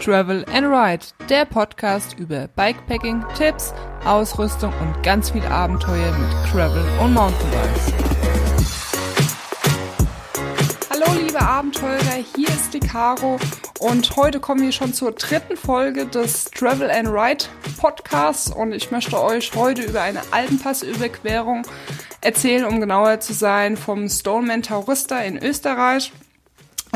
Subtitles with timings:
[0.00, 3.72] Travel and Ride, der Podcast über Bikepacking, Tipps,
[4.04, 7.92] Ausrüstung und ganz viel Abenteuer mit Travel und Mountainbikes.
[10.90, 13.38] Hallo liebe Abenteurer, hier ist die Caro
[13.80, 17.44] und heute kommen wir schon zur dritten Folge des Travel and Ride
[17.78, 21.62] Podcasts und ich möchte euch heute über eine Alpenpassüberquerung
[22.20, 26.12] erzählen, um genauer zu sein, vom Stoneman Taurista in Österreich.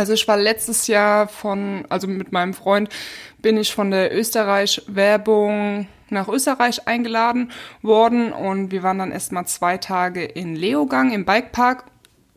[0.01, 2.89] Also ich war letztes Jahr von, also mit meinem Freund
[3.43, 7.53] bin ich von der Österreich Werbung nach Österreich eingeladen
[7.83, 11.85] worden und wir waren dann erstmal zwei Tage in Leogang im Bikepark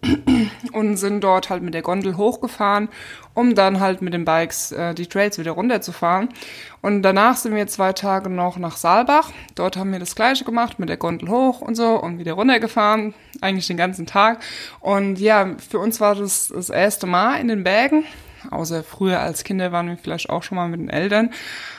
[0.74, 2.90] und sind dort halt mit der Gondel hochgefahren,
[3.34, 6.28] um dann halt mit den Bikes äh, die Trails wieder runterzufahren.
[6.82, 9.32] Und danach sind wir zwei Tage noch nach Saalbach.
[9.56, 13.14] Dort haben wir das gleiche gemacht, mit der Gondel hoch und so und wieder runtergefahren,
[13.44, 14.40] eigentlich den ganzen Tag.
[14.80, 18.06] Und ja, für uns war das das erste Mal in den Bergen,
[18.50, 21.32] außer früher als Kinder waren wir vielleicht auch schon mal mit den Eltern.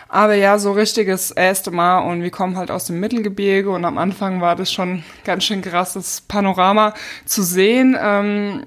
[0.08, 3.98] Aber ja, so richtiges erste Mal und wir kommen halt aus dem Mittelgebirge und am
[3.98, 7.96] Anfang war das schon ganz schön krasses Panorama zu sehen.
[8.00, 8.64] Ähm,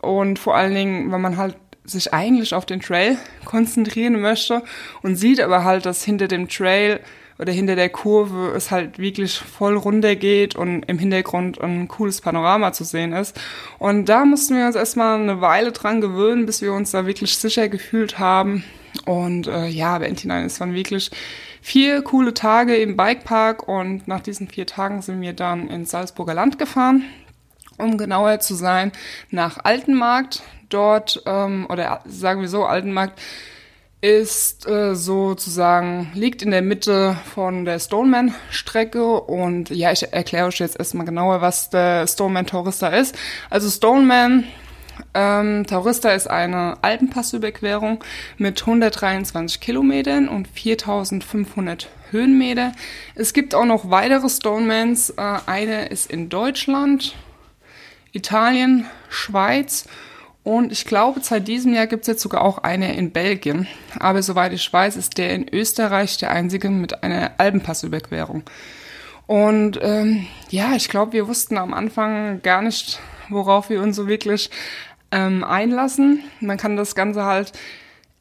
[0.00, 4.62] und vor allen Dingen, wenn man halt sich eigentlich auf den Trail konzentrieren möchte
[5.02, 7.00] und sieht aber halt, dass hinter dem Trail
[7.40, 12.20] oder hinter der Kurve es halt wirklich voll runter geht und im Hintergrund ein cooles
[12.20, 13.40] Panorama zu sehen ist.
[13.78, 17.36] Und da mussten wir uns erstmal eine Weile dran gewöhnen, bis wir uns da wirklich
[17.36, 18.64] sicher gefühlt haben,
[19.06, 21.10] und äh, ja, hinein, es waren wirklich
[21.62, 26.34] vier coole Tage im Bikepark und nach diesen vier Tagen sind wir dann ins Salzburger
[26.34, 27.04] Land gefahren,
[27.78, 28.92] um genauer zu sein,
[29.30, 30.42] nach Altenmarkt.
[30.68, 33.20] Dort, ähm, oder sagen wir so, Altenmarkt
[34.00, 40.58] ist äh, sozusagen, liegt in der Mitte von der Stoneman-Strecke und ja, ich erkläre euch
[40.58, 43.14] jetzt erstmal genauer, was der Stoneman Tourista ist.
[43.50, 44.44] Also Stoneman
[45.14, 48.02] ähm, Taurista ist eine Alpenpassüberquerung
[48.38, 52.72] mit 123 Kilometern und 4500 Höhenmeter.
[53.14, 55.10] Es gibt auch noch weitere Stonemans.
[55.10, 57.14] Äh, eine ist in Deutschland,
[58.12, 59.86] Italien, Schweiz
[60.42, 63.66] und ich glaube, seit diesem Jahr gibt es jetzt sogar auch eine in Belgien.
[63.98, 68.44] Aber soweit ich weiß, ist der in Österreich der einzige mit einer Alpenpassüberquerung.
[69.26, 74.08] Und ähm, ja, ich glaube, wir wussten am Anfang gar nicht, worauf wir uns so
[74.08, 74.50] wirklich
[75.12, 76.24] ähm, einlassen.
[76.40, 77.52] Man kann das Ganze halt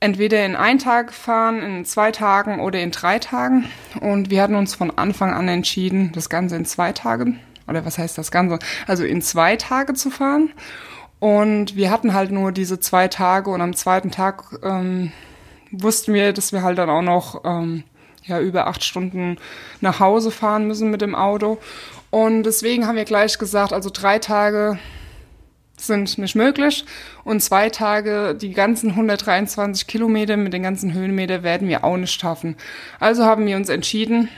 [0.02, 3.66] entweder in einen Tag fahren, in zwei Tagen oder in drei Tagen.
[4.02, 7.98] Und wir hatten uns von Anfang an entschieden, das Ganze in zwei Tagen, oder was
[7.98, 8.60] heißt das Ganze?
[8.88, 10.52] Also in zwei Tage zu fahren.
[11.20, 15.12] Und wir hatten halt nur diese zwei Tage und am zweiten Tag ähm,
[15.72, 17.84] wussten wir, dass wir halt dann auch noch ähm,
[18.24, 19.38] ja, über acht Stunden
[19.82, 21.58] nach Hause fahren müssen mit dem Auto.
[22.10, 24.80] Und deswegen haben wir gleich gesagt, also drei Tage
[25.78, 26.86] sind nicht möglich.
[27.24, 32.20] Und zwei Tage, die ganzen 123 Kilometer mit den ganzen Höhenmeter werden wir auch nicht
[32.20, 32.56] schaffen.
[33.00, 34.30] Also haben wir uns entschieden,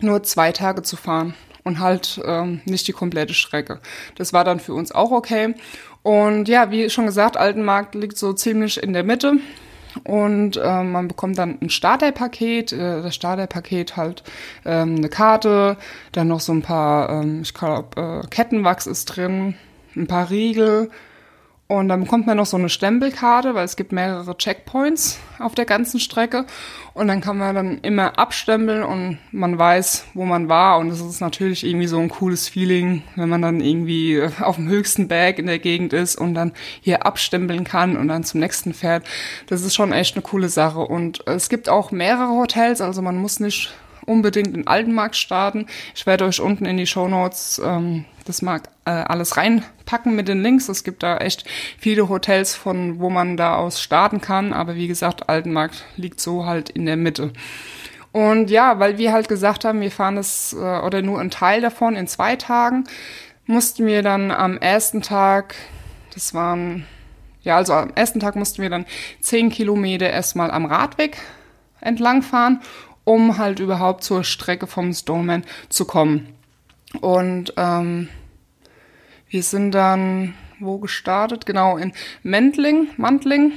[0.00, 3.80] nur zwei Tage zu fahren und halt ähm, nicht die komplette Strecke.
[4.16, 5.54] Das war dann für uns auch okay.
[6.08, 9.34] Und ja, wie schon gesagt, Altenmarkt liegt so ziemlich in der Mitte.
[10.04, 14.22] Und äh, man bekommt dann ein Starterpaket, äh, das Starterpaket halt
[14.64, 15.76] ähm, eine Karte,
[16.12, 19.56] dann noch so ein paar, ähm, ich glaube, äh, Kettenwachs ist drin,
[19.96, 20.88] ein paar Riegel
[21.70, 25.66] und dann bekommt man noch so eine Stempelkarte, weil es gibt mehrere Checkpoints auf der
[25.66, 26.46] ganzen Strecke.
[26.94, 30.78] Und dann kann man dann immer abstempeln und man weiß, wo man war.
[30.78, 34.66] Und es ist natürlich irgendwie so ein cooles Feeling, wenn man dann irgendwie auf dem
[34.66, 38.72] höchsten Berg in der Gegend ist und dann hier abstempeln kann und dann zum nächsten
[38.72, 39.04] fährt.
[39.46, 40.80] Das ist schon echt eine coole Sache.
[40.80, 43.74] Und es gibt auch mehrere Hotels, also man muss nicht
[44.08, 45.66] unbedingt in Altenmarkt starten.
[45.94, 50.28] Ich werde euch unten in die Show Notes ähm, das mal äh, alles reinpacken mit
[50.28, 50.68] den Links.
[50.68, 51.44] Es gibt da echt
[51.78, 54.52] viele Hotels, von wo man da aus starten kann.
[54.52, 57.32] Aber wie gesagt, Altenmarkt liegt so halt in der Mitte.
[58.12, 61.60] Und ja, weil wir halt gesagt haben, wir fahren das äh, oder nur einen Teil
[61.60, 62.84] davon in zwei Tagen,
[63.46, 65.54] mussten wir dann am ersten Tag,
[66.14, 66.86] das waren,
[67.42, 68.86] ja, also am ersten Tag mussten wir dann
[69.20, 71.18] zehn Kilometer erstmal am Radweg
[71.80, 72.60] entlangfahren
[73.08, 76.34] um halt überhaupt zur Strecke vom Stoneman zu kommen.
[77.00, 78.10] Und ähm,
[79.30, 81.46] wir sind dann wo gestartet?
[81.46, 83.52] Genau, in Mendling, Mantling.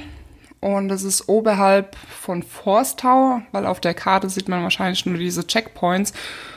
[0.60, 5.46] Und das ist oberhalb von Forstau, weil auf der Karte sieht man wahrscheinlich nur diese
[5.46, 6.14] Checkpoints.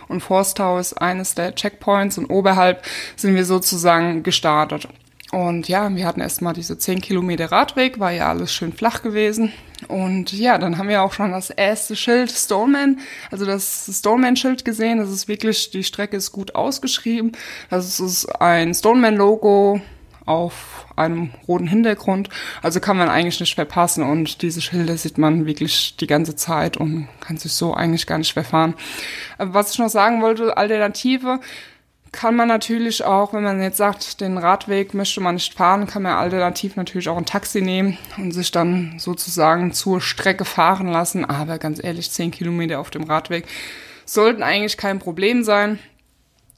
[0.07, 2.85] Und Forstau ist eines der Checkpoints und oberhalb
[3.17, 4.87] sind wir sozusagen gestartet.
[5.35, 9.51] Und ja, wir hatten erstmal diese 10 Kilometer Radweg, war ja alles schön flach gewesen.
[9.89, 13.01] Und ja, dann haben wir auch schon das erste Schild Stoneman,
[13.31, 14.97] also das Stoneman-Schild gesehen.
[14.97, 17.33] Das ist wirklich, die Strecke ist gut ausgeschrieben.
[17.69, 19.81] Das ist ein Stoneman-Logo
[20.25, 22.29] auf einem roten Hintergrund.
[22.61, 26.77] Also kann man eigentlich nicht verpassen und diese Schilder sieht man wirklich die ganze Zeit
[26.77, 28.73] und kann sich so eigentlich gar nicht verfahren.
[29.37, 31.41] Was ich noch sagen wollte, Alternative,
[32.15, 36.01] kann man natürlich auch, wenn man jetzt sagt, den Radweg möchte man nicht fahren, kann
[36.01, 41.25] man alternativ natürlich auch ein Taxi nehmen und sich dann sozusagen zur Strecke fahren lassen.
[41.25, 43.45] Aber ganz ehrlich, zehn Kilometer auf dem Radweg
[44.05, 45.77] sollten eigentlich kein Problem sein.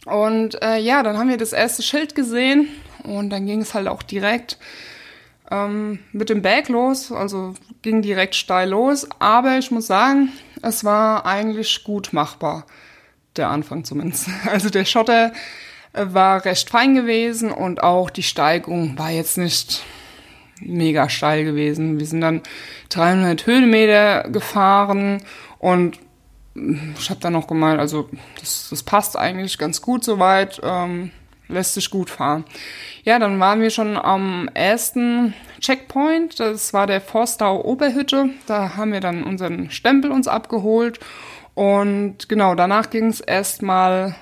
[0.05, 2.67] Und äh, ja, dann haben wir das erste Schild gesehen
[3.03, 4.59] und dann ging es halt auch direkt
[5.49, 9.07] ähm, mit dem Berg los, also ging direkt steil los.
[9.17, 10.29] Aber ich muss sagen,
[10.61, 12.67] es war eigentlich gut machbar
[13.37, 14.29] der Anfang zumindest.
[14.45, 15.31] Also der Schotter
[15.93, 19.83] äh, war recht fein gewesen und auch die Steigung war jetzt nicht
[20.61, 21.99] mega steil gewesen.
[21.99, 22.41] Wir sind dann
[22.89, 25.21] 300 Höhenmeter gefahren
[25.59, 25.99] und
[26.99, 31.11] ich habe dann noch gemeint, also das, das passt eigentlich ganz gut soweit, ähm,
[31.47, 32.45] lässt sich gut fahren.
[33.03, 38.29] Ja, dann waren wir schon am ersten Checkpoint, das war der Forstau Oberhütte.
[38.47, 40.99] Da haben wir dann unseren Stempel uns abgeholt
[41.57, 44.15] und genau, danach ging es erstmal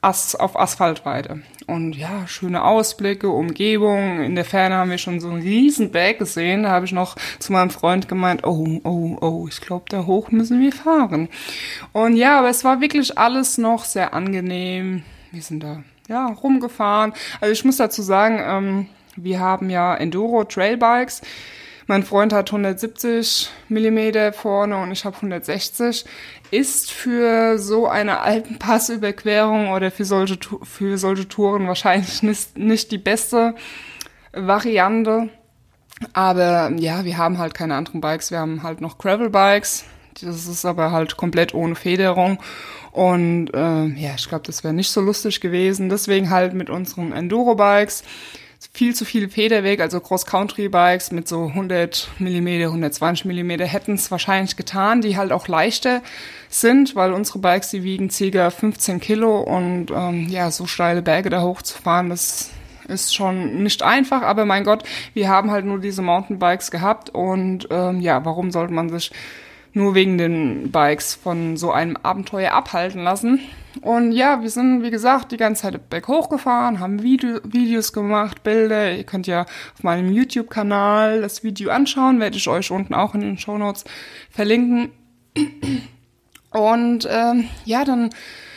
[0.00, 1.40] As auf Asphaltweite.
[1.68, 4.20] Und ja, schöne Ausblicke, Umgebung.
[4.20, 6.64] In der Ferne haben wir schon so einen riesen Berg gesehen.
[6.64, 10.32] Da habe ich noch zu meinem Freund gemeint, oh, oh, oh, ich glaube, da hoch
[10.32, 11.28] müssen wir fahren.
[11.92, 15.04] Und ja, aber es war wirklich alles noch sehr angenehm.
[15.30, 17.12] Wir sind da ja rumgefahren.
[17.40, 21.22] Also ich muss dazu sagen, ähm, wir haben ja Enduro Trailbikes.
[21.90, 26.04] Mein Freund hat 170 Millimeter vorne und ich habe 160.
[26.52, 32.98] Ist für so eine Alpenpassüberquerung oder für solche, für solche Touren wahrscheinlich nicht, nicht die
[32.98, 33.56] beste
[34.32, 35.30] Variante.
[36.12, 38.30] Aber ja, wir haben halt keine anderen Bikes.
[38.30, 39.84] Wir haben halt noch Gravel-Bikes.
[40.22, 42.38] Das ist aber halt komplett ohne Federung.
[42.92, 45.88] Und äh, ja, ich glaube, das wäre nicht so lustig gewesen.
[45.88, 48.04] Deswegen halt mit unseren Enduro-Bikes
[48.72, 54.56] viel zu viele Federweg, also Cross-Country-Bikes mit so 100 mm, 120 mm hätten es wahrscheinlich
[54.56, 56.02] getan, die halt auch leichter
[56.48, 58.50] sind, weil unsere Bikes, die wiegen ca.
[58.50, 62.50] 15 Kilo und ähm, ja, so steile Berge da hochzufahren, das
[62.86, 64.82] ist schon nicht einfach, aber mein Gott,
[65.14, 69.10] wir haben halt nur diese Mountainbikes gehabt und ähm, ja, warum sollte man sich
[69.72, 73.40] nur wegen den Bikes von so einem Abenteuer abhalten lassen.
[73.82, 78.42] Und ja, wir sind, wie gesagt, die ganze Zeit berghoch gefahren, haben Video, Videos gemacht,
[78.42, 78.92] Bilder.
[78.92, 83.20] Ihr könnt ja auf meinem YouTube-Kanal das Video anschauen, werde ich euch unten auch in
[83.20, 83.84] den Show Notes
[84.30, 84.90] verlinken.
[86.50, 88.10] Und ähm, ja, dann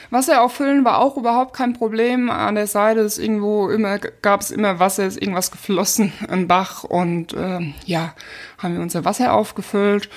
[0.09, 2.29] Wasser auffüllen war auch überhaupt kein Problem.
[2.29, 6.83] An der Seite ist irgendwo immer, gab es immer Wasser, ist irgendwas geflossen, ein Bach
[6.83, 8.13] und ähm, ja,
[8.57, 10.09] haben wir unser Wasser aufgefüllt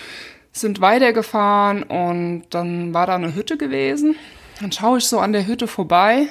[0.57, 4.17] sind weitergefahren und dann war da eine Hütte gewesen.
[4.61, 6.29] Dann schaue ich so an der Hütte vorbei.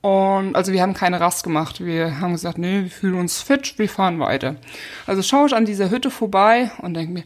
[0.00, 1.84] Und also wir haben keine Rast gemacht.
[1.84, 4.56] Wir haben gesagt, nee, wir fühlen uns fit, wir fahren weiter.
[5.06, 7.24] Also schaue ich an dieser Hütte vorbei und denke mir,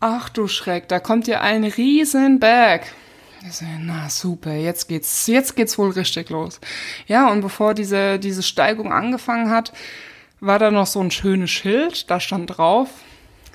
[0.00, 2.92] ach du Schreck, da kommt ja ein riesen Berg.
[3.50, 6.60] So, na super, jetzt geht's, jetzt geht's wohl richtig los.
[7.06, 9.72] Ja, und bevor diese, diese Steigung angefangen hat,
[10.40, 12.88] war da noch so ein schönes Schild, da stand drauf,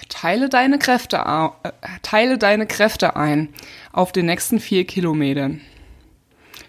[0.08, 1.70] Teile deine Kräfte, äh,
[2.02, 3.50] teile deine Kräfte ein
[3.92, 5.62] auf den nächsten vier Kilometern.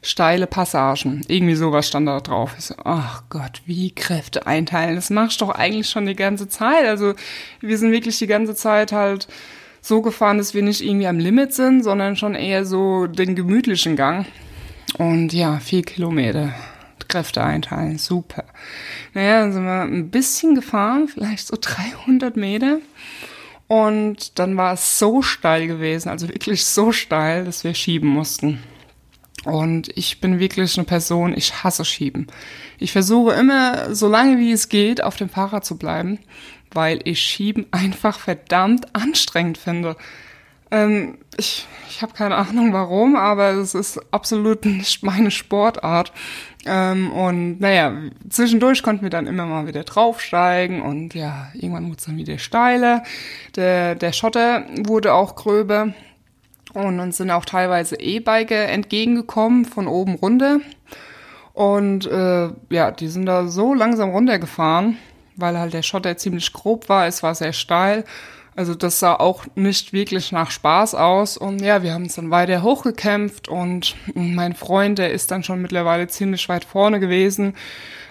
[0.03, 1.23] Steile Passagen.
[1.29, 2.55] Irgendwie sowas stand da drauf.
[2.59, 4.97] Ich so, ach Gott, wie Kräfte einteilen.
[4.97, 6.87] Das machst du doch eigentlich schon die ganze Zeit.
[6.87, 7.15] Also
[7.61, 9.29] wir sind wirklich die ganze Zeit halt
[9.83, 13.95] so gefahren, dass wir nicht irgendwie am Limit sind, sondern schon eher so den gemütlichen
[13.95, 14.27] Gang.
[14.97, 16.55] Und ja, vier Kilometer.
[17.11, 17.99] Kräfte einteilen.
[17.99, 18.45] Super.
[19.13, 22.79] Naja, dann sind wir ein bisschen gefahren, vielleicht so 300 Meter.
[23.71, 28.61] Und dann war es so steil gewesen, also wirklich so steil, dass wir schieben mussten.
[29.45, 32.27] Und ich bin wirklich eine Person, ich hasse Schieben.
[32.81, 36.19] Ich versuche immer, so lange wie es geht, auf dem Fahrrad zu bleiben,
[36.73, 39.97] weil ich Schieben einfach verdammt anstrengend finde.
[40.71, 41.67] Ähm, ich
[42.01, 46.13] ich habe keine Ahnung warum, aber es ist absolut nicht meine Sportart.
[46.65, 47.93] Ähm, und naja,
[48.31, 52.39] zwischendurch konnten wir dann immer mal wieder draufsteigen und ja, irgendwann wurde es dann wieder
[52.39, 53.03] steiler.
[53.55, 55.93] Der, der Schotter wurde auch gröber
[56.73, 60.61] und uns sind auch teilweise E-Biker entgegengekommen von oben runter.
[61.53, 64.97] Und äh, ja, die sind da so langsam runtergefahren,
[65.37, 68.05] weil halt der Schotter ziemlich grob war, es war sehr steil.
[68.57, 71.37] Also das sah auch nicht wirklich nach Spaß aus.
[71.37, 75.63] Und ja, wir haben uns dann weiter hochgekämpft und mein Freund, der ist dann schon
[75.63, 77.55] mittlerweile ziemlich weit vorne gewesen.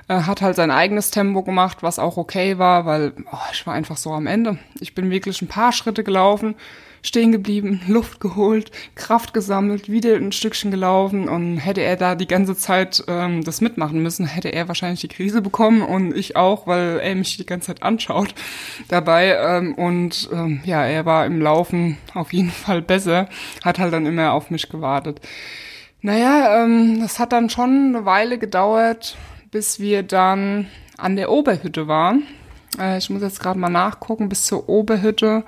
[0.08, 3.76] Er hat halt sein eigenes Tempo gemacht, was auch okay war, weil oh, ich war
[3.76, 4.58] einfach so am Ende.
[4.80, 6.56] Ich bin wirklich ein paar Schritte gelaufen,
[7.02, 12.28] stehen geblieben, Luft geholt, Kraft gesammelt, wieder ein Stückchen gelaufen und hätte er da die
[12.28, 16.68] ganze Zeit ähm, das mitmachen müssen, hätte er wahrscheinlich die Krise bekommen und ich auch,
[16.68, 18.34] weil er mich die ganze Zeit anschaut
[18.88, 23.30] dabei ähm, und ähm, ja, er war im Laufen auf jeden Fall besser,
[23.64, 25.22] hat halt dann immer auf mich gewartet.
[26.02, 29.18] Naja, ähm, das hat dann schon eine Weile gedauert,
[29.52, 32.24] bis wir dann an der Oberhütte waren.
[32.80, 35.44] Äh, ich muss jetzt gerade mal nachgucken, bis zur Oberhütte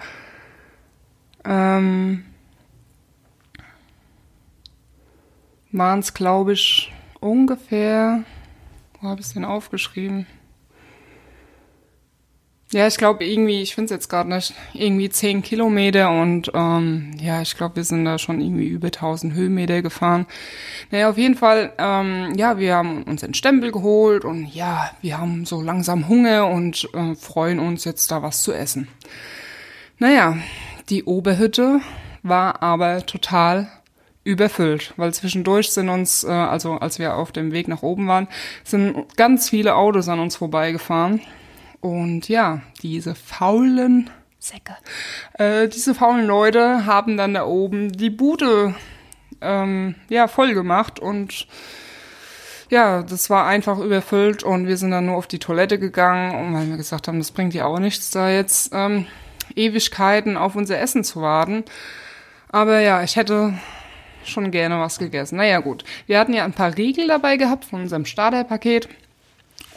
[1.46, 2.26] ähm,
[5.72, 8.24] waren es, glaube ich, ungefähr,
[9.00, 10.28] wo habe ich es denn aufgeschrieben?
[12.74, 17.12] Ja, ich glaube irgendwie, ich finde es jetzt gerade nicht, irgendwie zehn Kilometer und ähm,
[17.20, 20.26] ja, ich glaube, wir sind da schon irgendwie über 1000 Höhenmeter gefahren.
[20.90, 25.18] Naja, auf jeden Fall, ähm, ja, wir haben uns den Stempel geholt und ja, wir
[25.18, 28.88] haben so langsam Hunger und äh, freuen uns jetzt da was zu essen.
[29.98, 30.38] Naja,
[30.90, 31.82] die Oberhütte
[32.24, 33.68] war aber total
[34.24, 38.28] überfüllt, weil zwischendurch sind uns, äh, also als wir auf dem Weg nach oben waren,
[38.64, 41.22] sind ganz viele Autos an uns vorbeigefahren.
[41.80, 44.76] Und ja, diese faulen Säcke,
[45.34, 48.76] äh, diese faulen Leute haben dann da oben die Bude
[49.40, 51.48] ähm, ja voll gemacht und
[52.70, 56.70] ja, das war einfach überfüllt und wir sind dann nur auf die Toilette gegangen, weil
[56.70, 59.06] wir gesagt haben, das bringt ja auch nichts, da jetzt ähm,
[59.56, 61.64] Ewigkeiten auf unser Essen zu warten.
[62.50, 63.54] Aber ja, ich hätte
[64.24, 65.38] schon gerne was gegessen.
[65.38, 65.84] Naja, gut.
[66.08, 68.90] Wir hatten ja ein paar Riegel dabei gehabt von unserem Starterpaket.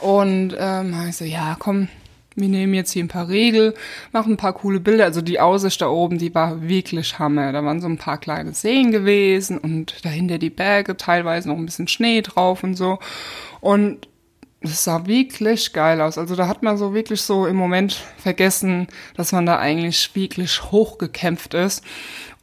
[0.01, 1.89] Und ähm, ich so, ja, komm,
[2.37, 3.75] wir nehmen jetzt hier ein paar Riegel,
[4.13, 5.05] machen ein paar coole Bilder.
[5.05, 7.53] Also die Aussicht da oben, die war wirklich Hammer.
[7.53, 11.67] Da waren so ein paar kleine Seen gewesen und dahinter die Berge, teilweise noch ein
[11.67, 12.99] bisschen Schnee drauf und so.
[13.61, 14.09] Und
[14.65, 16.19] es sah wirklich geil aus.
[16.19, 20.71] Also da hat man so wirklich so im Moment vergessen, dass man da eigentlich wirklich
[20.71, 21.85] hochgekämpft ist.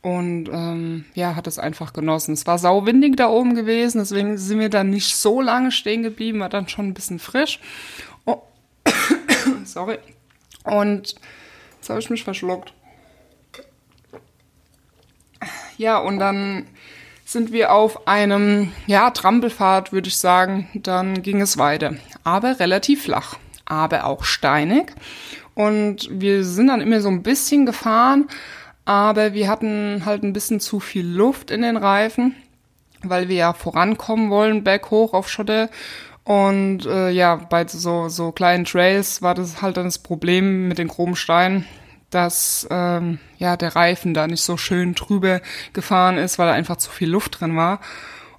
[0.01, 2.33] Und ähm, ja, hat es einfach genossen.
[2.33, 6.39] Es war sauwindig da oben gewesen, deswegen sind wir dann nicht so lange stehen geblieben,
[6.39, 7.59] war dann schon ein bisschen frisch.
[8.25, 8.41] Oh.
[9.65, 9.99] Sorry.
[10.63, 11.15] Und
[11.75, 12.73] jetzt habe ich mich verschluckt.
[15.77, 16.67] Ja, und dann
[17.31, 20.67] sind wir auf einem, ja, Trampelfahrt, würde ich sagen.
[20.73, 21.95] Dann ging es weiter.
[22.23, 24.93] Aber relativ flach, aber auch steinig.
[25.53, 28.27] Und wir sind dann immer so ein bisschen gefahren,
[28.85, 32.35] aber wir hatten halt ein bisschen zu viel Luft in den Reifen,
[33.03, 35.69] weil wir ja vorankommen wollen, berghoch auf Schotter.
[36.23, 40.77] Und äh, ja, bei so, so kleinen Trails war das halt dann das Problem mit
[40.77, 41.65] den groben Steinen,
[42.11, 45.41] dass ähm, ja der Reifen da nicht so schön drüber
[45.73, 47.79] gefahren ist, weil da einfach zu viel Luft drin war.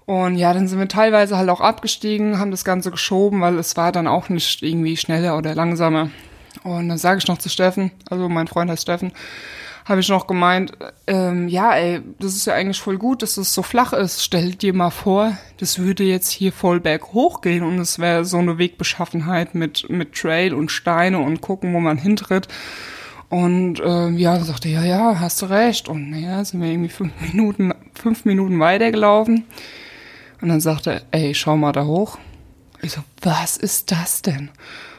[0.05, 3.76] Und ja, dann sind wir teilweise halt auch abgestiegen, haben das Ganze geschoben, weil es
[3.76, 6.11] war dann auch nicht irgendwie schneller oder langsamer.
[6.64, 9.12] Und dann sage ich noch zu Steffen, also mein Freund heißt Steffen,
[9.85, 10.73] habe ich noch gemeint,
[11.07, 14.23] ähm, ja, ey, das ist ja eigentlich voll gut, dass es so flach ist.
[14.23, 18.38] Stell dir mal vor, das würde jetzt hier voll berghoch gehen und es wäre so
[18.38, 22.49] eine Wegbeschaffenheit mit, mit Trail und Steine und gucken, wo man hintritt.
[23.33, 25.89] Und äh, ja, sagte ja, ja, hast du recht.
[25.89, 29.45] Und naja, sind wir irgendwie fünf Minuten, fünf Minuten weitergelaufen.
[30.43, 32.19] Und dann sagte er, ey, schau mal da hoch.
[32.83, 34.51] Ich so, was ist das denn?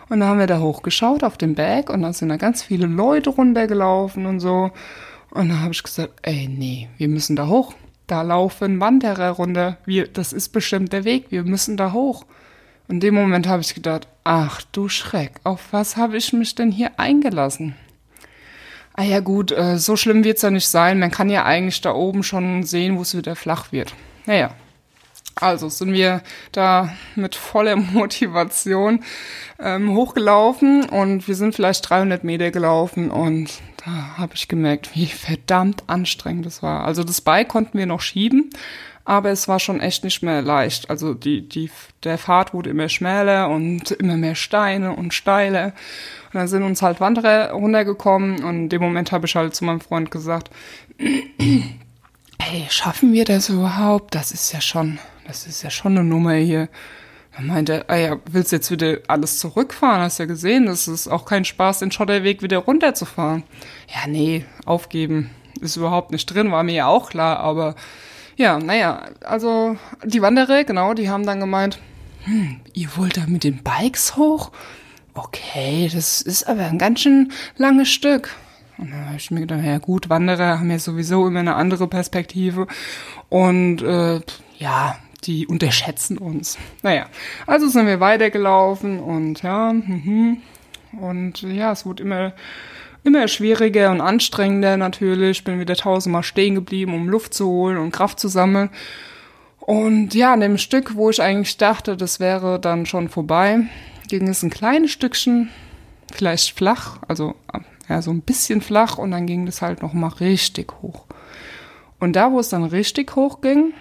[0.09, 2.87] Und dann haben wir da hochgeschaut auf den Berg und dann sind da ganz viele
[2.87, 4.71] Leute runtergelaufen und so.
[5.29, 7.75] Und dann habe ich gesagt, ey, nee, wir müssen da hoch.
[8.07, 9.77] Da laufen Wanderer runter.
[9.85, 11.27] Wir, das ist bestimmt der Weg.
[11.29, 12.25] Wir müssen da hoch.
[12.87, 16.55] Und in dem Moment habe ich gedacht, ach du Schreck, auf was habe ich mich
[16.55, 17.75] denn hier eingelassen?
[18.95, 20.99] Ah ja gut, äh, so schlimm wird's ja nicht sein.
[20.99, 23.95] Man kann ja eigentlich da oben schon sehen, wo es wieder flach wird.
[24.25, 24.51] Naja,
[25.35, 26.21] also sind wir
[26.51, 29.03] da mit voller Motivation
[29.59, 33.49] ähm, hochgelaufen und wir sind vielleicht 300 Meter gelaufen und
[33.83, 36.85] da habe ich gemerkt, wie verdammt anstrengend das war.
[36.85, 38.51] Also das Bike konnten wir noch schieben,
[39.05, 40.89] aber es war schon echt nicht mehr leicht.
[40.89, 41.69] Also die, die,
[42.03, 45.73] der Pfad wurde immer schmäler und immer mehr Steine und Steile.
[46.31, 49.65] Und dann sind uns halt Wanderer runtergekommen und in dem Moment habe ich halt zu
[49.65, 50.49] meinem Freund gesagt,
[50.97, 54.15] hey, schaffen wir das überhaupt?
[54.15, 56.69] Das ist ja schon, das ist ja schon eine Nummer hier.
[57.35, 60.01] Dann meinte er, ah ja, willst du jetzt wieder alles zurückfahren?
[60.01, 63.43] Hast ja gesehen, das ist auch kein Spaß, den Schotterweg wieder runterzufahren.
[63.87, 65.31] Ja, nee, aufgeben
[65.61, 67.75] ist überhaupt nicht drin, war mir ja auch klar, aber
[68.35, 71.79] ja, naja, also die Wanderer, genau, die haben dann gemeint,
[72.25, 74.51] hm, ihr wollt da mit den Bikes hoch?
[75.13, 78.35] okay, das ist aber ein ganz schön langes Stück.
[78.77, 81.87] Und dann habe ich mir gedacht, ja gut, Wanderer haben ja sowieso immer eine andere
[81.87, 82.67] Perspektive.
[83.29, 84.19] Und äh,
[84.57, 86.57] ja, die unterschätzen uns.
[86.81, 87.05] Naja,
[87.45, 90.41] also sind wir weitergelaufen und ja, mhm.
[90.99, 92.33] und ja, es wurde immer
[93.03, 95.43] immer schwieriger und anstrengender natürlich.
[95.43, 98.69] Bin wieder tausendmal stehen geblieben, um Luft zu holen und Kraft zu sammeln.
[99.59, 103.61] Und ja, an dem Stück, wo ich eigentlich dachte, das wäre dann schon vorbei,
[104.09, 105.49] ging es ein kleines Stückchen,
[106.11, 107.35] vielleicht flach, also
[107.87, 111.05] ja, so ein bisschen flach und dann ging das halt noch mal richtig hoch.
[111.99, 113.73] Und da, wo es dann richtig hoch ging,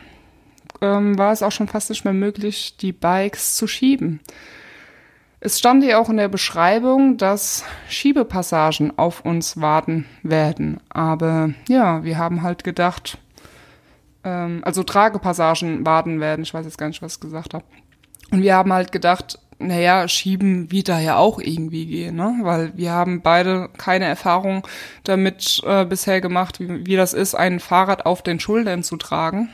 [0.81, 4.21] ähm, war es auch schon fast nicht mehr möglich, die Bikes zu schieben.
[5.45, 10.79] Es stand hier auch in der Beschreibung, dass Schiebepassagen auf uns warten werden.
[10.89, 13.19] Aber ja, wir haben halt gedacht,
[14.23, 16.43] ähm, also Tragepassagen warten werden.
[16.43, 17.65] Ich weiß jetzt gar nicht, was ich gesagt habe.
[18.31, 22.39] Und wir haben halt gedacht, naja, schieben wird da ja auch irgendwie gehen, ne?
[22.43, 24.65] Weil wir haben beide keine Erfahrung
[25.03, 29.49] damit äh, bisher gemacht, wie, wie das ist, ein Fahrrad auf den Schultern zu tragen.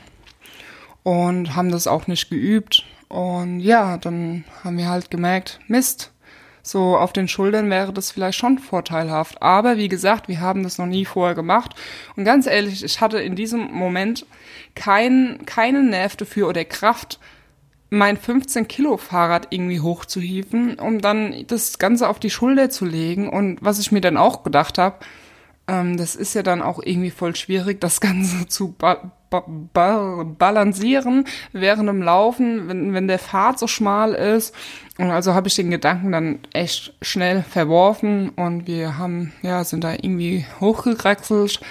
[1.01, 2.85] Und haben das auch nicht geübt.
[3.09, 6.13] Und ja, dann haben wir halt gemerkt, Mist,
[6.61, 9.41] so auf den Schultern wäre das vielleicht schon vorteilhaft.
[9.41, 11.73] Aber wie gesagt, wir haben das noch nie vorher gemacht.
[12.15, 14.25] Und ganz ehrlich, ich hatte in diesem Moment
[14.75, 17.19] kein, keine Nerv dafür oder Kraft,
[17.89, 23.29] mein 15 Kilo Fahrrad irgendwie hochzuhieven, um dann das Ganze auf die Schulter zu legen.
[23.29, 24.99] Und was ich mir dann auch gedacht habe,
[25.67, 28.75] ähm, das ist ja dann auch irgendwie voll schwierig, das Ganze zu
[29.29, 34.53] ba ba ba balancieren während dem Laufen, wenn, wenn der Pfad so schmal ist.
[34.97, 39.83] Und also habe ich den Gedanken dann echt schnell verworfen und wir haben, ja, sind
[39.83, 41.61] da irgendwie hochgekraxelt,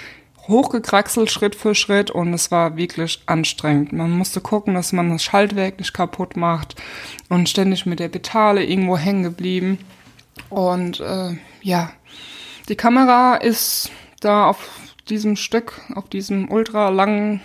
[0.47, 3.93] hochgekraxelt Schritt für Schritt und es war wirklich anstrengend.
[3.93, 6.75] Man musste gucken, dass man das Schaltwerk nicht kaputt macht
[7.29, 9.77] und ständig mit der Petale irgendwo hängen geblieben.
[10.49, 11.91] Und äh, ja,
[12.67, 17.41] die Kamera ist da auf diesem Stück, auf diesem ultra langen,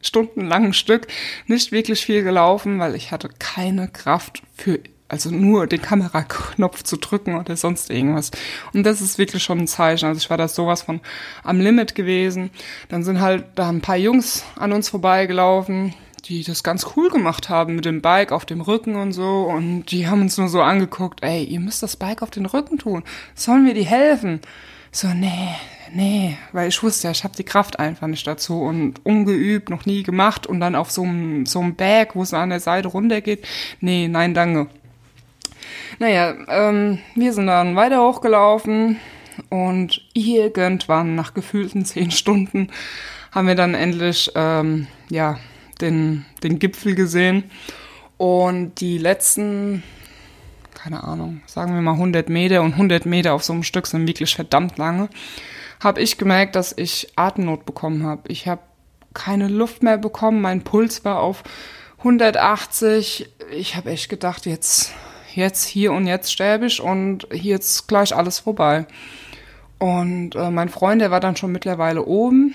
[0.00, 1.06] stundenlangen Stück
[1.46, 6.96] nicht wirklich viel gelaufen, weil ich hatte keine Kraft für also nur den Kameraknopf zu
[6.96, 8.30] drücken oder sonst irgendwas.
[8.72, 10.06] Und das ist wirklich schon ein Zeichen.
[10.06, 11.00] Also ich war da sowas von
[11.44, 12.50] am Limit gewesen.
[12.88, 17.48] Dann sind halt da ein paar Jungs an uns vorbeigelaufen, die das ganz cool gemacht
[17.48, 19.42] haben mit dem Bike auf dem Rücken und so.
[19.44, 22.78] Und die haben uns nur so angeguckt, ey, ihr müsst das Bike auf den Rücken
[22.78, 23.04] tun.
[23.34, 24.40] Sollen wir die helfen?
[24.96, 25.50] So, nee,
[25.92, 29.84] nee, weil ich wusste ja, ich habe die Kraft einfach nicht dazu und ungeübt, noch
[29.84, 32.88] nie gemacht und dann auf so einem so einem Bag, wo es an der Seite
[32.88, 33.46] runtergeht.
[33.82, 34.68] Nee, nein, danke.
[35.98, 38.96] Naja, ähm, wir sind dann weiter hochgelaufen
[39.50, 42.70] und irgendwann nach gefühlten zehn Stunden
[43.32, 45.38] haben wir dann endlich ähm, ja
[45.82, 47.44] den, den Gipfel gesehen.
[48.16, 49.82] Und die letzten,
[50.86, 54.06] keine Ahnung, sagen wir mal 100 Meter und 100 Meter auf so einem Stück sind
[54.06, 55.08] wirklich verdammt lange,
[55.82, 58.22] habe ich gemerkt, dass ich Atemnot bekommen habe.
[58.28, 58.60] Ich habe
[59.12, 61.42] keine Luft mehr bekommen, mein Puls war auf
[61.98, 63.28] 180.
[63.50, 64.92] Ich habe echt gedacht, jetzt,
[65.34, 68.86] jetzt, hier und jetzt sterbe ich und hier ist gleich alles vorbei.
[69.80, 72.54] Und äh, mein Freund, der war dann schon mittlerweile oben.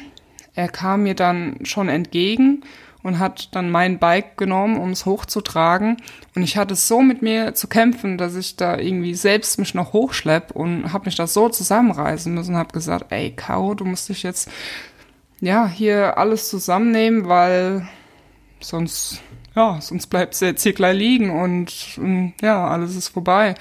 [0.56, 2.63] Er kam mir dann schon entgegen
[3.04, 5.98] und hat dann mein Bike genommen, um es hochzutragen.
[6.36, 9.94] Und ich hatte so mit mir zu kämpfen, dass ich da irgendwie selbst mich noch
[9.94, 14.10] hochschlepp und habe mich da so zusammenreißen müssen und habe gesagt, ey, Caro, du musst
[14.10, 14.50] dich jetzt
[15.40, 17.88] ja hier alles zusammennehmen, weil
[18.60, 19.22] sonst
[19.56, 23.56] ja, sonst bleibst du jetzt hier gleich liegen und, und ja, alles ist vorbei.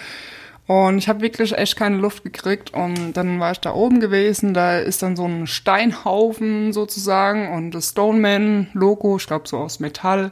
[0.71, 2.73] Und ich habe wirklich echt keine Luft gekriegt.
[2.73, 4.55] Und dann war ich da oben gewesen.
[4.55, 10.29] Da ist dann so ein Steinhaufen sozusagen und das Stoneman-Logo, ich glaube so aus Metall.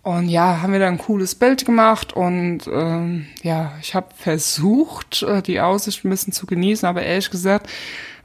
[0.00, 5.22] Und ja, haben wir da ein cooles Bild gemacht und ähm, ja, ich habe versucht,
[5.22, 7.68] äh, die Aussicht ein bisschen zu genießen, aber ehrlich gesagt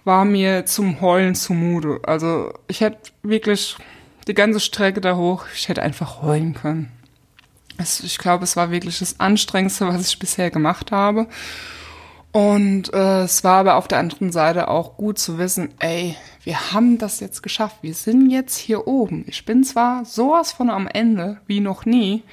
[0.05, 1.99] war mir zum Heulen zumute.
[2.03, 3.75] Also ich hätte wirklich
[4.25, 6.93] die ganze Strecke da hoch, ich hätte einfach heulen können.
[7.77, 11.27] Also ich glaube, es war wirklich das Anstrengendste, was ich bisher gemacht habe.
[12.31, 16.71] Und äh, es war aber auf der anderen Seite auch gut zu wissen, ey, wir
[16.71, 17.77] haben das jetzt geschafft.
[17.81, 19.25] Wir sind jetzt hier oben.
[19.27, 22.23] Ich bin zwar sowas von am Ende wie noch nie,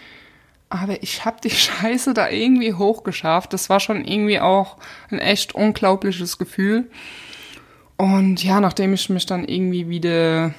[0.69, 3.53] aber ich habe die Scheiße da irgendwie hochgeschafft.
[3.53, 4.77] Das war schon irgendwie auch
[5.11, 6.91] ein echt unglaubliches Gefühl.
[7.97, 10.55] Und ja, nachdem ich mich dann irgendwie wieder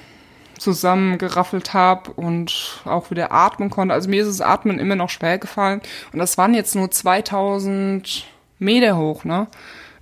[0.60, 3.94] zusammengeraffelt habe und auch wieder atmen konnte.
[3.94, 5.80] Also mir ist das Atmen immer noch schwer gefallen.
[6.12, 8.26] Und das waren jetzt nur 2000
[8.58, 9.48] Meter hoch, ne?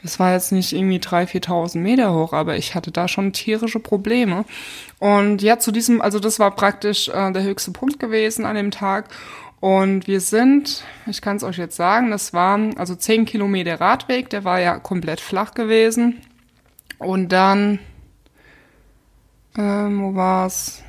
[0.03, 3.81] Das war jetzt nicht irgendwie 3.000, 4.000 Meter hoch, aber ich hatte da schon tierische
[3.81, 4.45] Probleme.
[5.01, 8.71] Und ja, zu diesem, also das war praktisch äh, der höchste Punkt gewesen an dem
[8.71, 9.09] Tag.
[9.61, 14.31] Und wir sind, ich kann es euch jetzt sagen, das waren also 10 Kilometer Radweg,
[14.31, 16.21] der war ja komplett flach gewesen.
[16.99, 17.81] Und dann
[19.59, 20.83] ähm, wo war's?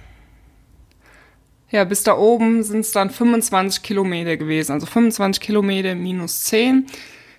[1.71, 4.71] Ja, bis da oben sind es dann 25 Kilometer gewesen.
[4.71, 6.87] Also 25 Kilometer minus 10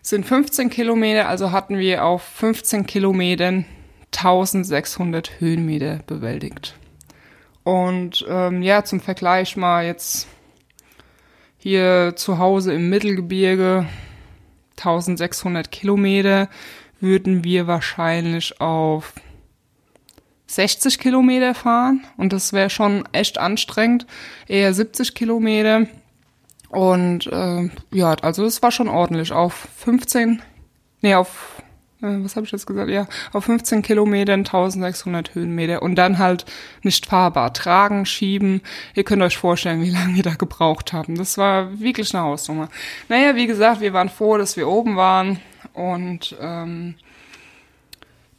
[0.02, 1.28] sind 15 Kilometer.
[1.28, 3.64] Also hatten wir auf 15 Kilometern
[4.12, 6.76] 1600 Höhenmeter bewältigt.
[7.64, 10.28] Und ähm, ja, zum Vergleich mal jetzt
[11.58, 13.86] hier zu Hause im Mittelgebirge
[14.78, 16.48] 1600 Kilometer
[17.00, 19.12] würden wir wahrscheinlich auf
[20.50, 24.04] 60 Kilometer fahren und das wäre schon echt anstrengend,
[24.48, 25.86] eher 70 Kilometer.
[26.70, 29.30] Und äh, ja, also es war schon ordentlich.
[29.30, 30.42] Auf 15,
[31.02, 31.62] nee, auf,
[32.02, 32.90] äh, was habe ich jetzt gesagt?
[32.90, 36.46] Ja, auf 15 Kilometern 1600 Höhenmeter und dann halt
[36.82, 37.52] nicht fahrbar.
[37.52, 38.60] Tragen, schieben.
[38.96, 41.14] Ihr könnt euch vorstellen, wie lange wir da gebraucht haben.
[41.14, 42.68] Das war wirklich eine Hausnummer.
[43.08, 45.38] Naja, wie gesagt, wir waren froh, dass wir oben waren
[45.74, 46.96] und ähm,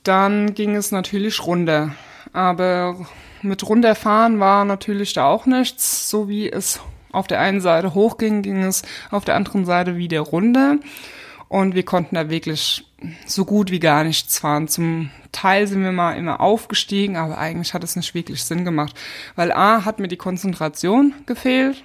[0.04, 1.94] dann ging es natürlich runter.
[2.34, 3.06] Aber
[3.42, 6.10] mit runterfahren war natürlich da auch nichts.
[6.10, 6.80] So wie es
[7.12, 10.78] auf der einen Seite hochging, ging es auf der anderen Seite wieder runter.
[11.48, 12.86] Und wir konnten da wirklich
[13.26, 14.70] so gut wie gar nichts fahren.
[14.70, 18.98] Zum Teil sind wir mal immer aufgestiegen, aber eigentlich hat es nicht wirklich Sinn gemacht.
[19.36, 21.84] Weil A hat mir die Konzentration gefehlt.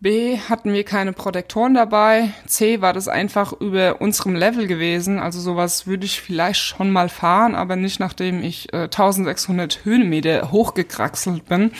[0.00, 2.30] B hatten wir keine Protektoren dabei.
[2.46, 5.18] C war das einfach über unserem Level gewesen.
[5.18, 10.52] Also sowas würde ich vielleicht schon mal fahren, aber nicht nachdem ich äh, 1600 Höhenmeter
[10.52, 11.72] hochgekraxelt bin.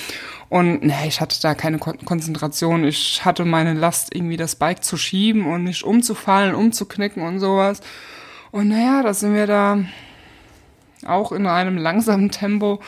[0.48, 2.84] Und ne, ich hatte da keine Kon Konzentration.
[2.84, 7.80] Ich hatte meine Last, irgendwie das Bike zu schieben und nicht umzufallen, umzuknicken und sowas.
[8.52, 9.78] Und naja, da sind wir da
[11.04, 12.80] auch in einem langsamen Tempo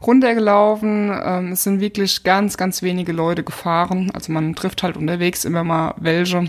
[0.00, 1.12] runtergelaufen.
[1.22, 4.10] Ähm, es sind wirklich ganz, ganz wenige Leute gefahren.
[4.12, 6.48] Also man trifft halt unterwegs immer mal welche,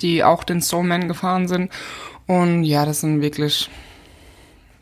[0.00, 1.70] die auch den Soulman gefahren sind.
[2.26, 3.70] Und ja, das sind wirklich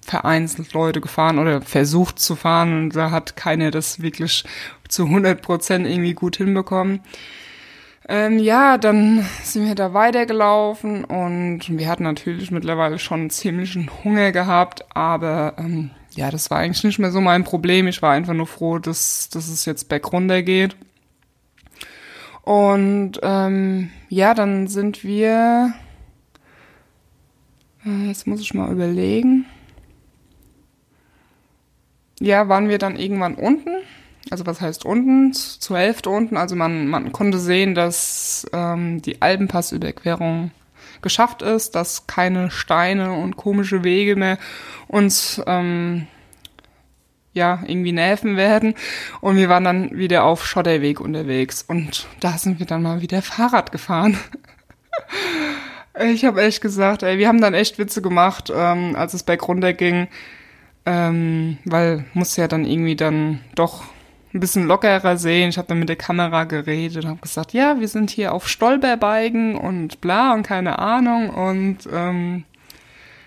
[0.04, 4.44] vereinzelt Leute gefahren oder versucht zu fahren und da hat keiner das wirklich
[4.88, 7.00] zu 100 Prozent irgendwie gut hinbekommen.
[8.06, 14.30] Ähm, ja, dann sind wir da weitergelaufen und wir hatten natürlich mittlerweile schon ziemlichen Hunger
[14.30, 17.86] gehabt, aber ähm, ja, das war eigentlich nicht mehr so mein Problem.
[17.86, 20.76] Ich war einfach nur froh, dass, dass es jetzt back runter geht.
[22.42, 25.74] Und ähm, ja, dann sind wir.
[27.84, 29.46] Äh, jetzt muss ich mal überlegen.
[32.20, 33.70] Ja, waren wir dann irgendwann unten.
[34.30, 35.32] Also was heißt unten?
[35.32, 36.36] Zur Hälfte unten.
[36.36, 40.50] Also man, man konnte sehen, dass ähm, die Alpenpassüberquerung
[41.04, 44.38] geschafft ist, dass keine Steine und komische Wege mehr
[44.88, 46.08] uns ähm,
[47.32, 48.74] ja irgendwie nerven werden.
[49.20, 53.22] Und wir waren dann wieder auf Schotterweg unterwegs und da sind wir dann mal wieder
[53.22, 54.18] Fahrrad gefahren.
[56.00, 59.72] ich habe echt gesagt, ey, wir haben dann echt Witze gemacht, ähm, als es bergunter
[59.72, 60.08] ging,
[60.86, 63.84] ähm, weil muss ja dann irgendwie dann doch
[64.34, 65.48] ein bisschen lockerer sehen.
[65.48, 68.48] Ich habe dann mit der Kamera geredet und habe gesagt, ja, wir sind hier auf
[68.48, 71.30] Stolperbeigen und bla und keine Ahnung.
[71.30, 72.44] Und ähm,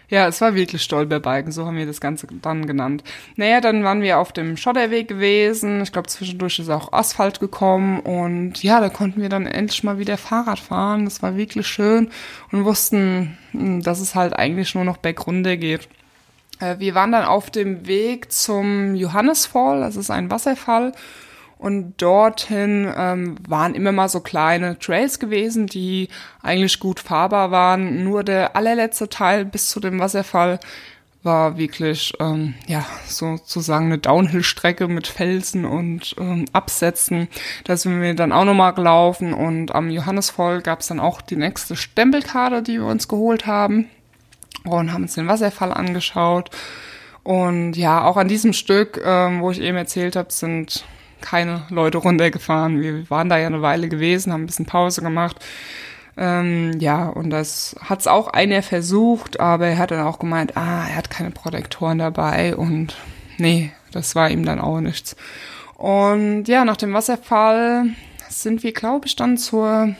[0.10, 3.04] ja, es war wirklich Stolperbalken, so haben wir das Ganze dann genannt.
[3.36, 5.82] Naja, dann waren wir auf dem Schotterweg gewesen.
[5.82, 8.00] Ich glaube, zwischendurch ist auch Asphalt gekommen.
[8.00, 11.06] Und ja, da konnten wir dann endlich mal wieder Fahrrad fahren.
[11.06, 12.10] Das war wirklich schön
[12.52, 15.90] und wussten, hm, dass es halt eigentlich nur noch bergunter geht.
[16.60, 20.94] Äh, wir waren dann auf dem Weg zum Johannesfall, das ist ein Wasserfall.
[21.60, 26.08] Und dorthin ähm, waren immer mal so kleine Trails gewesen, die
[26.44, 28.04] eigentlich gut fahrbar waren.
[28.04, 30.60] Nur der allerletzte Teil bis zu dem Wasserfall
[31.24, 37.28] war wirklich, ähm, ja, sozusagen eine Downhill-Strecke mit Felsen und ähm, Absätzen.
[37.64, 41.38] Da sind wir dann auch nochmal gelaufen und am Johannesfall gab es dann auch die
[41.38, 43.90] nächste Stempelkarte, die wir uns geholt haben
[44.64, 46.50] und haben uns den Wasserfall angeschaut.
[47.24, 50.86] Und ja, auch an diesem Stück, ähm, wo ich eben erzählt habe, sind
[51.22, 52.82] keine Leute runtergefahren.
[52.82, 55.44] Wir waren da ja eine Weile gewesen, haben ein bisschen Pause gemacht.
[56.16, 60.88] Ähm, ja, und das hat's auch einer versucht, aber er hat dann auch gemeint, ah,
[60.88, 62.96] er hat keine Protektoren dabei und
[63.38, 65.16] nee, das war ihm dann auch nichts.
[65.76, 67.90] Und ja, nach dem Wasserfall
[68.30, 69.96] sind wir, glaube ich, dann zur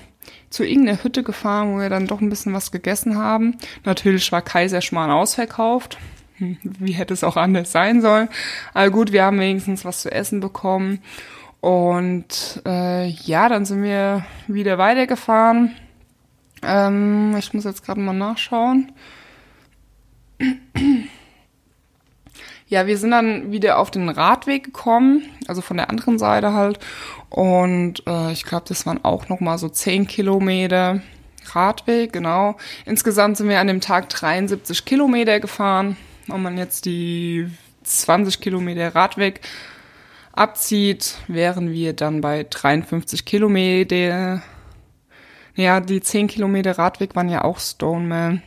[0.50, 3.58] zu irgendeiner Hütte gefahren, wo wir dann doch ein bisschen was gegessen haben.
[3.84, 5.98] Natürlich war Kaiserschmarrn ausverkauft.
[6.38, 8.30] Hm, wie hätte es auch anders sein sollen?
[8.74, 11.00] Aber gut, wir haben wenigstens was zu essen bekommen.
[11.60, 15.76] Und äh, ja, dann sind wir wieder weitergefahren.
[16.62, 18.92] Ähm, ich muss jetzt gerade mal nachschauen.
[22.70, 26.80] Ja, wir sind dann wieder auf den Radweg gekommen, also von der anderen Seite halt.
[27.30, 31.02] Und äh, ich glaube, das waren auch noch mal so zehn Kilometer
[31.54, 32.58] Radweg, genau.
[32.86, 35.98] Insgesamt sind wir an dem Tag 73 Kilometer gefahren.
[36.28, 37.50] Wenn man jetzt die
[37.84, 39.42] 20 Kilometer Radweg
[40.34, 44.42] abzieht, wären wir dann bei 53 Kilometer.
[45.56, 48.44] Ja, die 10 Kilometer Radweg waren ja auch Stoneman.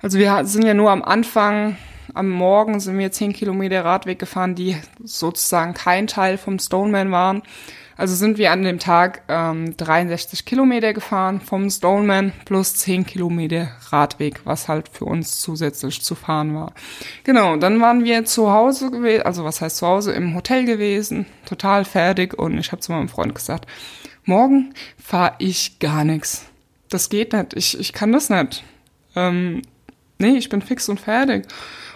[0.00, 1.76] Also wir sind ja nur am Anfang,
[2.14, 7.42] am Morgen sind wir 10 Kilometer Radweg gefahren, die sozusagen kein Teil vom Stoneman waren.
[7.96, 13.68] Also sind wir an dem Tag ähm, 63 Kilometer gefahren vom Stoneman plus 10 Kilometer
[13.90, 16.72] Radweg, was halt für uns zusätzlich zu fahren war.
[17.24, 21.26] Genau, dann waren wir zu Hause gewesen, also was heißt zu Hause, im Hotel gewesen,
[21.46, 23.66] total fertig und ich habe zu meinem Freund gesagt,
[24.24, 26.46] morgen fahre ich gar nichts.
[26.88, 28.64] Das geht nicht, ich, ich kann das nicht.
[29.14, 29.62] Ähm,
[30.22, 31.46] nee, ich bin fix und fertig.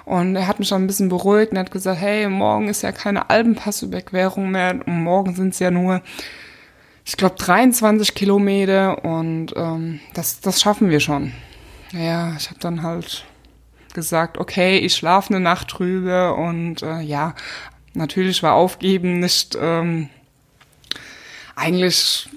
[0.05, 2.93] Und er hat mich dann ein bisschen beruhigt und hat gesagt, hey, morgen ist ja
[2.93, 6.01] keine Alpenpassüberquerung mehr und morgen sind es ja nur,
[7.05, 11.33] ich glaube, 23 Kilometer und ähm, das, das schaffen wir schon.
[11.93, 13.25] Ja, ich habe dann halt
[13.95, 17.35] gesagt, okay, ich schlafe eine Nacht drüber und äh, ja,
[17.95, 20.09] natürlich war Aufgeben nicht ähm,
[21.57, 22.29] eigentlich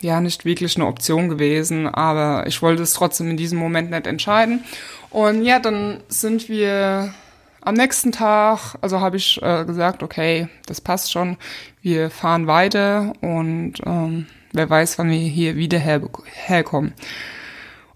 [0.00, 4.06] ja nicht wirklich eine Option gewesen, aber ich wollte es trotzdem in diesem Moment nicht
[4.06, 4.64] entscheiden
[5.10, 7.12] und ja, dann sind wir
[7.60, 11.36] am nächsten Tag, also habe ich äh, gesagt, okay, das passt schon,
[11.82, 16.00] wir fahren weiter und ähm, wer weiß, wann wir hier wieder her
[16.46, 16.94] herkommen.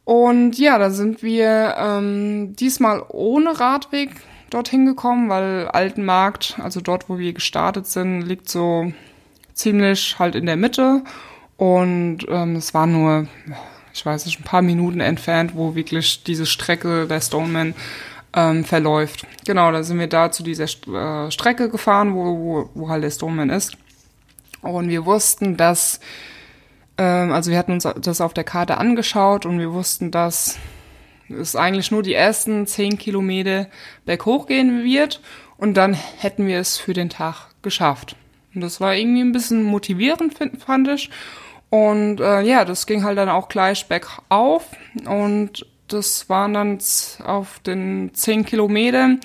[0.05, 4.11] Und ja, da sind wir ähm, diesmal ohne Radweg
[4.51, 8.93] dorthin gekommen, weil Altenmarkt, also dort, wo wir gestartet sind, liegt so
[9.55, 11.03] ziemlich halt in der Mitte.
[11.57, 13.29] Und ähm, es war nur
[13.95, 17.75] ich weiß nicht, ein paar Minuten entfernt, wo wirklich diese Strecke der Stoneman
[18.35, 19.27] ähm, verläuft.
[19.47, 23.11] Genau, da sind wir da zu dieser äh, Strecke gefahren, wo, wo, wo halt der
[23.11, 23.77] Stoneman ist.
[24.63, 26.01] Und wir wussten, dass,
[26.99, 30.59] ähm, also wir hatten uns das auf der Karte angeschaut und wir wussten, dass
[31.29, 33.69] es eigentlich nur die ersten zehn Kilometer
[34.05, 35.21] berghoch gehen wird
[35.57, 38.17] und dann hätten wir es für den Tag geschafft.
[38.55, 41.11] Und das war irgendwie ein bisschen motivierend, fand ich.
[41.71, 44.65] Und äh, ja, das ging halt dann auch gleich bergauf
[45.07, 46.79] und das waren dann
[47.25, 49.21] auf den 10 Kilometern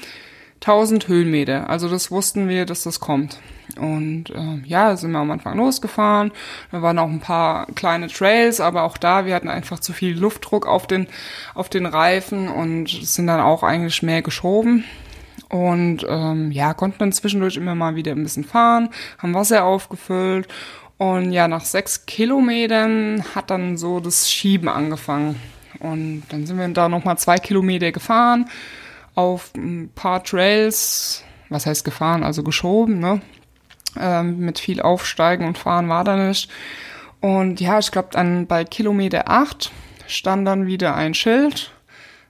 [0.56, 1.70] 1000 Höhenmeter.
[1.70, 3.40] Also das wussten wir, dass das kommt.
[3.78, 6.32] Und äh, ja, sind wir am Anfang losgefahren.
[6.72, 10.18] Da waren auch ein paar kleine Trails, aber auch da, wir hatten einfach zu viel
[10.18, 11.08] Luftdruck auf den,
[11.54, 14.84] auf den Reifen und sind dann auch eigentlich mehr geschoben.
[15.50, 20.48] Und ähm, ja, konnten dann zwischendurch immer mal wieder ein bisschen fahren, haben Wasser aufgefüllt
[21.00, 25.42] und ja, nach sechs Kilometern hat dann so das Schieben angefangen.
[25.80, 28.50] Und dann sind wir da nochmal zwei Kilometer gefahren
[29.16, 33.22] auf ein paar Trails, was heißt gefahren, also geschoben, ne?
[33.98, 36.52] Ähm, mit viel Aufsteigen und Fahren war da nicht.
[37.22, 39.72] Und ja, ich glaube, dann bei Kilometer acht
[40.06, 41.72] stand dann wieder ein Schild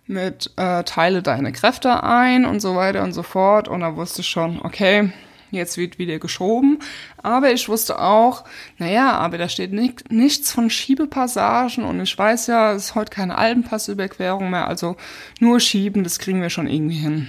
[0.06, 3.68] mit äh, Teile deine Kräfte ein und so weiter und so fort.
[3.68, 5.12] Und da wusste ich schon, okay,
[5.52, 6.80] jetzt wird wieder geschoben.
[7.18, 8.46] Aber ich wusste auch,
[8.78, 13.12] naja, aber da steht nicht, nichts von Schiebepassagen und ich weiß ja, es ist heute
[13.12, 14.96] keine Alpenpassüberquerung mehr, also
[15.40, 17.28] nur schieben, das kriegen wir schon irgendwie hin.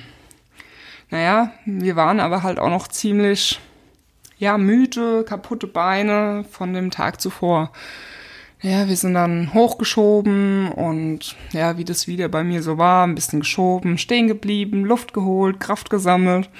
[1.11, 3.59] Naja, wir waren aber halt auch noch ziemlich,
[4.39, 7.73] ja, müde, kaputte Beine von dem Tag zuvor.
[8.63, 13.15] Ja, wir sind dann hochgeschoben und ja, wie das wieder bei mir so war, ein
[13.15, 16.51] bisschen geschoben, stehen geblieben, Luft geholt, Kraft gesammelt.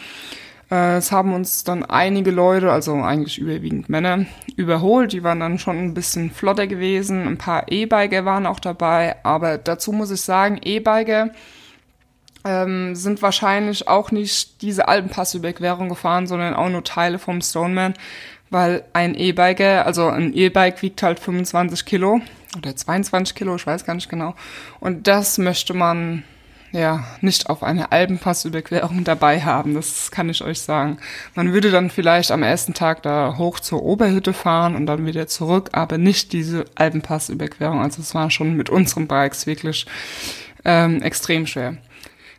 [0.71, 5.13] Äh, es haben uns dann einige Leute, also eigentlich überwiegend Männer, überholt.
[5.13, 7.27] Die waren dann schon ein bisschen flotter gewesen.
[7.27, 9.17] Ein paar E-Biker waren auch dabei.
[9.25, 11.31] Aber dazu muss ich sagen, E-Biker
[12.45, 17.95] ähm, sind wahrscheinlich auch nicht diese Alpenpassüberquerung gefahren, sondern auch nur Teile vom Stoneman.
[18.51, 22.21] Weil ein E-Biker, also ein E-Bike wiegt halt 25 Kilo
[22.57, 24.35] oder 22 Kilo, ich weiß gar nicht genau.
[24.81, 26.25] Und das möchte man
[26.73, 29.75] ja, nicht auf eine Alpenpassüberquerung dabei haben.
[29.75, 30.99] Das kann ich euch sagen.
[31.35, 35.27] Man würde dann vielleicht am ersten Tag da hoch zur Oberhütte fahren und dann wieder
[35.27, 37.81] zurück, aber nicht diese Alpenpassüberquerung.
[37.81, 39.87] Also es war schon mit unseren Bikes wirklich
[40.65, 41.77] ähm, extrem schwer.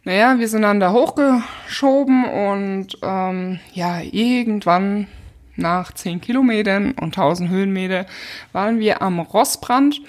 [0.04, 5.08] Naja, wir sind dann da hochgeschoben und ähm, ja, irgendwann
[5.56, 8.06] nach 10 Kilometern und 1000 Höhenmeter
[8.52, 10.02] waren wir am Rossbrand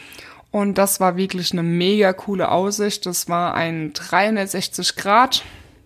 [0.53, 3.07] und das war wirklich eine mega coole Aussicht.
[3.07, 5.43] Das war ein 360 Grad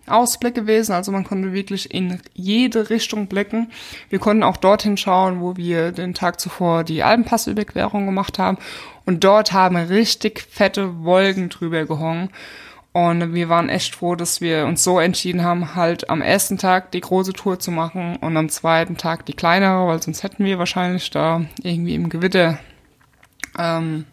[0.07, 0.91] Ausblick gewesen.
[0.91, 3.71] Also man konnte wirklich in jede Richtung blicken.
[4.09, 8.57] Wir konnten auch dorthin schauen, wo wir den Tag zuvor die Alpenpassüberquerung gemacht haben.
[9.05, 12.29] Und dort haben richtig fette Wolken drüber gehongen.
[12.91, 16.91] Und wir waren echt froh, dass wir uns so entschieden haben, halt am ersten Tag
[16.91, 20.57] die große Tour zu machen und am zweiten Tag die kleinere, weil sonst hätten wir
[20.57, 22.57] wahrscheinlich da irgendwie im Gewitter
[23.59, 24.05] ähm,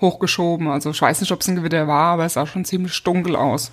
[0.00, 0.68] hochgeschoben.
[0.68, 3.36] Also ich weiß nicht, ob es ein Gewitter war, aber es sah schon ziemlich dunkel
[3.36, 3.72] aus.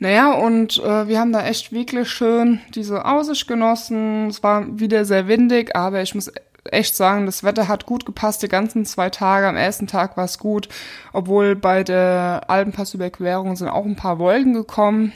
[0.00, 4.28] Naja, und äh, wir haben da echt wirklich schön diese Aussicht genossen.
[4.28, 6.30] Es war wieder sehr windig, aber ich muss
[6.70, 9.48] echt sagen, das Wetter hat gut gepasst, die ganzen zwei Tage.
[9.48, 10.68] Am ersten Tag war es gut,
[11.12, 15.12] obwohl bei der Alpenpassüberquerung sind auch ein paar Wolken gekommen.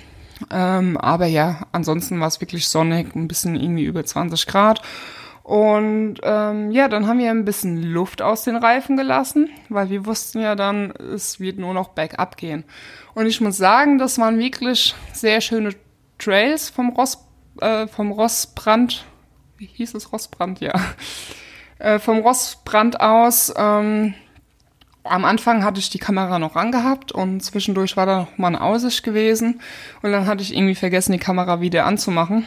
[0.51, 4.83] Ähm, aber ja, ansonsten war es wirklich sonnig, ein bisschen irgendwie über 20 Grad.
[5.43, 10.07] Und ähm, ja, dann haben wir ein bisschen Luft aus den Reifen gelassen, weil wir
[10.07, 12.65] wussten ja dann, es wird nur noch bergab gehen.
[13.15, 15.75] Und ich muss sagen, das waren wirklich sehr schöne
[16.19, 17.27] Trails vom Ross,
[17.61, 19.05] äh, vom Rossbrand.
[19.57, 20.61] Wie hieß es Rossbrand?
[20.61, 20.73] Ja.
[21.79, 23.53] Äh, vom Rossbrand aus.
[23.57, 24.15] Ähm,
[25.03, 28.61] am Anfang hatte ich die Kamera noch angehabt und zwischendurch war da noch mal eine
[28.61, 29.61] Aussicht gewesen.
[30.01, 32.47] Und dann hatte ich irgendwie vergessen, die Kamera wieder anzumachen.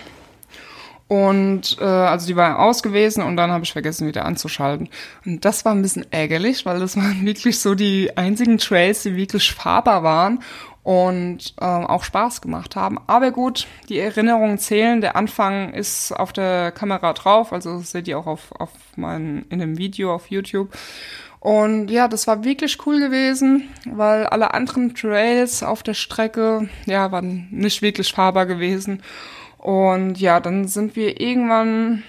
[1.07, 4.89] Und äh, also die war aus gewesen und dann habe ich vergessen, wieder anzuschalten.
[5.23, 9.15] Und das war ein bisschen ärgerlich, weil das waren wirklich so die einzigen Trails, die
[9.15, 10.39] wirklich fahrbar waren
[10.85, 12.99] und äh, auch Spaß gemacht haben.
[13.07, 15.01] Aber gut, die Erinnerungen zählen.
[15.01, 19.59] Der Anfang ist auf der Kamera drauf, also seht ihr auch auf, auf mein, in
[19.59, 20.69] dem Video auf YouTube.
[21.39, 27.11] Und ja, das war wirklich cool gewesen, weil alle anderen Trails auf der Strecke, ja,
[27.11, 29.03] waren nicht wirklich fahrbar gewesen.
[29.65, 32.03] Und ja, dann sind wir irgendwann,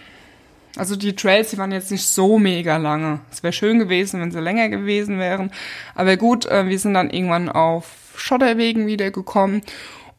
[0.76, 3.20] also die Trails, die waren jetzt nicht so mega lange.
[3.32, 5.50] Es wäre schön gewesen, wenn sie länger gewesen wären.
[5.94, 9.62] Aber gut, äh, wir sind dann irgendwann auf Schotterwegen wieder gekommen.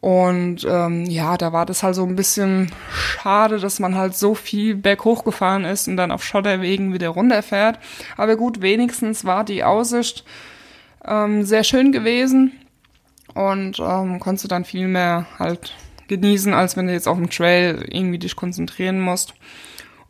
[0.01, 4.33] Und ähm, ja, da war das halt so ein bisschen schade, dass man halt so
[4.33, 7.77] viel berghoch gefahren ist und dann auf Schotterwegen wieder runterfährt.
[8.17, 10.25] Aber gut, wenigstens war die Aussicht
[11.05, 12.53] ähm, sehr schön gewesen
[13.35, 15.75] und ähm, konntest dann viel mehr halt
[16.07, 19.33] genießen, als wenn du jetzt auf dem Trail irgendwie dich konzentrieren musst.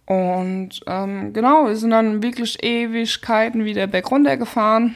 [0.05, 4.95] Und ähm, genau, wir sind dann wirklich Ewigkeiten wieder berg runter gefahren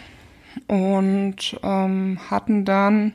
[0.67, 3.13] und ähm, hatten dann,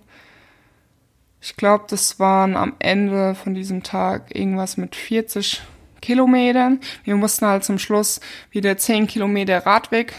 [1.41, 5.63] ich glaube, das waren am Ende von diesem Tag irgendwas mit 40
[6.03, 6.81] Kilometern.
[7.05, 8.21] Wir mussten halt zum Schluss
[8.51, 10.13] wieder 10 Kilometer Radweg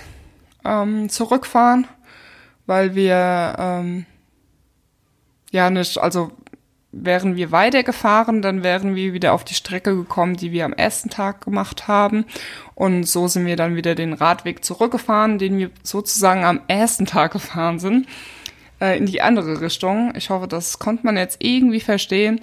[0.65, 1.87] ähm, zurückfahren,
[2.65, 4.05] weil wir ähm,
[5.51, 6.31] ja nicht, also
[7.03, 11.09] wären wir weitergefahren, dann wären wir wieder auf die Strecke gekommen, die wir am ersten
[11.09, 12.25] Tag gemacht haben.
[12.75, 17.33] Und so sind wir dann wieder den Radweg zurückgefahren, den wir sozusagen am ersten Tag
[17.33, 18.07] gefahren sind,
[18.81, 20.13] äh, in die andere Richtung.
[20.15, 22.41] Ich hoffe, das konnte man jetzt irgendwie verstehen.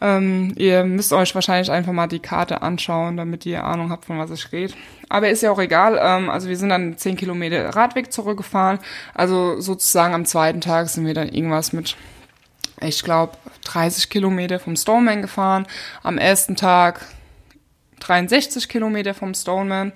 [0.00, 4.18] Ähm, ihr müsst euch wahrscheinlich einfach mal die Karte anschauen, damit ihr Ahnung habt, von
[4.18, 4.74] was ich rede.
[5.08, 5.98] Aber ist ja auch egal.
[6.02, 8.80] Ähm, also wir sind dann 10 Kilometer Radweg zurückgefahren.
[9.14, 11.96] Also sozusagen am zweiten Tag sind wir dann irgendwas mit
[12.80, 13.32] ich glaube,
[13.64, 15.66] 30 Kilometer vom Stoneman gefahren.
[16.02, 17.00] Am ersten Tag
[18.00, 19.92] 63 Kilometer vom Stoneman.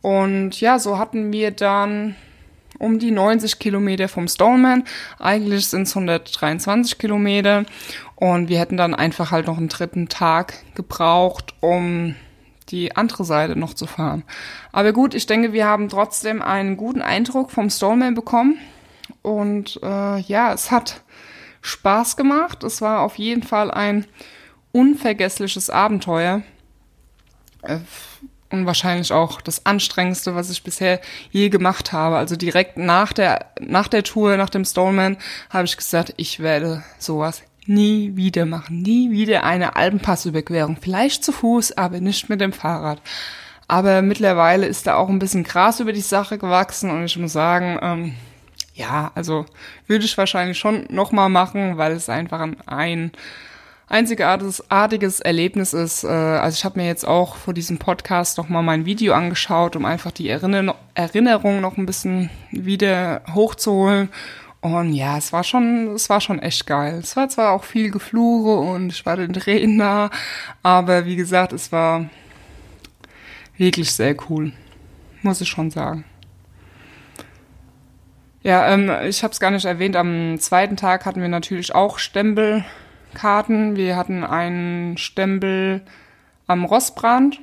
[0.00, 2.16] Und ja, so hatten wir dann
[2.78, 4.84] um die 90 Kilometer vom Stoneman.
[5.18, 7.64] Eigentlich sind es 123 Kilometer.
[8.16, 12.16] Und wir hätten dann einfach halt noch einen dritten Tag gebraucht, um
[12.68, 14.24] die andere Seite noch zu fahren.
[14.72, 18.58] Aber gut, ich denke, wir haben trotzdem einen guten Eindruck vom Stoneman bekommen.
[19.22, 21.02] Und äh, ja, es hat
[21.62, 22.62] Spaß gemacht.
[22.64, 24.06] Es war auf jeden Fall ein
[24.72, 26.42] unvergessliches Abenteuer.
[27.62, 27.78] Äh,
[28.50, 32.18] und wahrscheinlich auch das anstrengendste, was ich bisher je gemacht habe.
[32.18, 35.16] Also direkt nach der, nach der Tour, nach dem Stoneman,
[35.48, 38.82] habe ich gesagt, ich werde sowas nie wieder machen.
[38.82, 40.76] Nie wieder eine Alpenpassüberquerung.
[40.80, 43.00] Vielleicht zu Fuß, aber nicht mit dem Fahrrad.
[43.68, 47.32] Aber mittlerweile ist da auch ein bisschen Gras über die Sache gewachsen und ich muss
[47.32, 48.14] sagen, ähm,
[48.74, 49.46] ja, also
[49.86, 53.12] würde ich wahrscheinlich schon nochmal machen, weil es einfach ein,
[53.92, 56.02] einzigartiges Erlebnis ist.
[56.02, 59.84] Äh, also ich habe mir jetzt auch vor diesem Podcast nochmal mein Video angeschaut, um
[59.84, 64.08] einfach die Erinner Erinnerung noch ein bisschen wieder hochzuholen.
[64.62, 67.00] Und ja, es war schon, es war schon echt geil.
[67.02, 70.10] Es war zwar auch viel Gefluche und ich war den Tränen nah,
[70.62, 72.06] aber wie gesagt, es war
[73.56, 74.52] wirklich sehr cool.
[75.22, 76.04] Muss ich schon sagen.
[78.42, 79.94] Ja, ähm, ich habe es gar nicht erwähnt.
[79.94, 83.76] Am zweiten Tag hatten wir natürlich auch Stempelkarten.
[83.76, 85.82] Wir hatten einen Stempel
[86.48, 87.40] am Rossbrand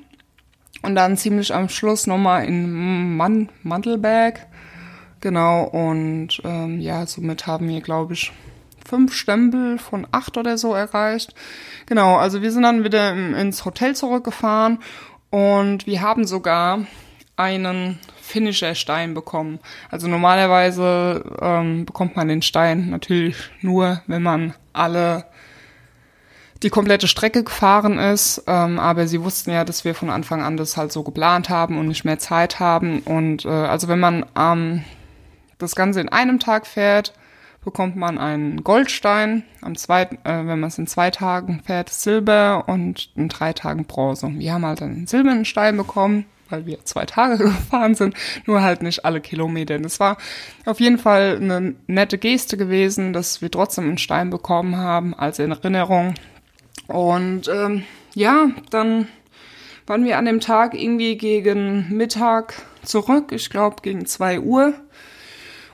[0.81, 4.45] und dann ziemlich am Schluss nochmal in Man Mantelberg.
[5.21, 8.31] Genau, und ähm, ja, somit haben wir, glaube ich,
[8.85, 11.33] fünf Stempel von acht oder so erreicht.
[11.85, 14.79] Genau, also wir sind dann wieder ins Hotel zurückgefahren
[15.29, 16.79] und wir haben sogar
[17.39, 19.59] einen Finisher-Stein bekommen.
[19.89, 25.25] Also normalerweise ähm, bekommt man den Stein natürlich nur, wenn man alle
[26.61, 30.57] die komplette Strecke gefahren ist, ähm, aber sie wussten ja, dass wir von Anfang an
[30.57, 32.99] das halt so geplant haben und nicht mehr Zeit haben.
[32.99, 34.83] Und äh, also wenn man ähm,
[35.57, 37.13] das Ganze in einem Tag fährt,
[37.63, 42.65] bekommt man einen Goldstein, am zweiten, äh, wenn man es in zwei Tagen fährt, Silber
[42.67, 44.29] und in drei Tagen Bronze.
[44.33, 48.81] Wir haben halt einen silbernen Stein bekommen, weil wir zwei Tage gefahren sind, nur halt
[48.81, 49.77] nicht alle Kilometer.
[49.79, 50.17] Das war
[50.65, 55.39] auf jeden Fall eine nette Geste gewesen, dass wir trotzdem einen Stein bekommen haben als
[55.39, 56.15] Erinnerung.
[56.87, 57.83] Und ähm,
[58.15, 59.07] ja, dann
[59.85, 64.73] waren wir an dem Tag irgendwie gegen Mittag zurück, ich glaube gegen zwei Uhr.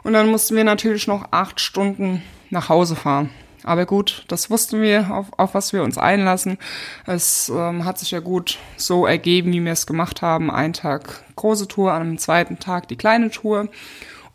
[0.03, 3.30] Und dann mussten wir natürlich noch acht Stunden nach Hause fahren.
[3.66, 6.59] Aber gut, das wussten wir, auf, auf was wir uns einlassen.
[7.07, 10.51] Es ähm, hat sich ja gut so ergeben, wie wir es gemacht haben.
[10.51, 13.70] Ein Tag große Tour, an einem zweiten Tag die kleine Tour.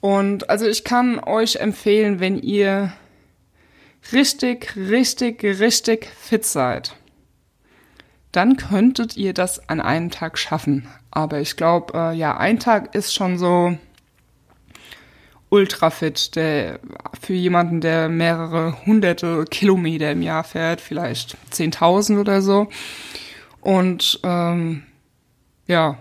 [0.01, 2.93] Und also ich kann euch empfehlen, wenn ihr
[4.13, 6.97] richtig, richtig, richtig fit seid,
[8.33, 10.89] dann könntet ihr das an einem Tag schaffen.
[11.13, 13.77] Aber ich glaube, äh, ja, ein Tag ist schon so
[15.51, 16.81] ultra fit, der
[17.21, 22.69] für jemanden, der mehrere hunderte Kilometer im Jahr fährt, vielleicht 10.000 oder so.
[23.61, 24.85] Und ähm,
[25.67, 25.99] ja,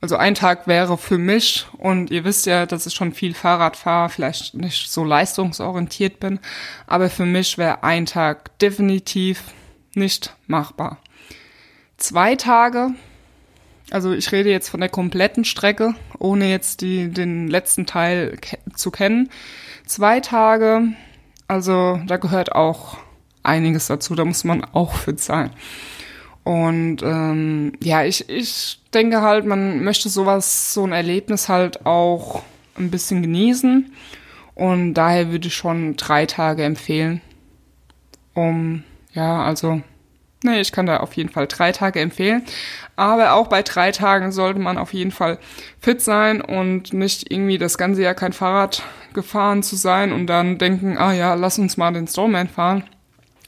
[0.00, 3.76] also ein Tag wäre für mich, und ihr wisst ja, dass ich schon viel Fahrrad
[3.76, 6.40] fahre, vielleicht nicht so leistungsorientiert bin,
[6.86, 9.42] aber für mich wäre ein Tag definitiv
[9.94, 10.98] nicht machbar.
[11.98, 12.90] Zwei Tage
[13.92, 18.58] also ich rede jetzt von der kompletten Strecke, ohne jetzt die, den letzten Teil ke
[18.74, 19.28] zu kennen.
[19.86, 20.82] Zwei Tage,
[21.48, 22.98] also da gehört auch
[23.42, 25.50] einiges dazu, da muss man auch fit sein.
[26.44, 32.42] Und ähm, ja, ich, ich denke halt, man möchte sowas, so ein Erlebnis halt auch
[32.76, 33.92] ein bisschen genießen.
[34.54, 37.20] Und daher würde ich schon drei Tage empfehlen.
[38.34, 38.82] Um,
[39.12, 39.82] ja, also
[40.44, 42.42] Nee, ich kann da auf jeden Fall drei Tage empfehlen.
[42.96, 45.38] Aber auch bei drei Tagen sollte man auf jeden Fall
[45.80, 48.82] fit sein und nicht irgendwie das ganze Jahr kein Fahrrad
[49.14, 52.84] gefahren zu sein und dann denken, ah ja, lass uns mal den Stoneman fahren.